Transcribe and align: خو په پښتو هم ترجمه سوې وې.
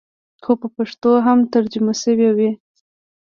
خو 0.43 0.51
په 0.61 0.67
پښتو 0.75 1.11
هم 1.25 1.39
ترجمه 1.53 1.93
سوې 2.03 2.29
وې. 2.37 2.49